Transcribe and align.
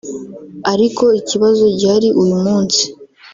ariko 0.73 1.03
ikibazo 1.19 1.63
gihari 1.77 2.09
uyu 2.21 2.35
munsi 2.45 2.83